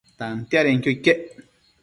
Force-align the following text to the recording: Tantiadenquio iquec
Tantiadenquio 0.19 0.95
iquec 0.95 1.19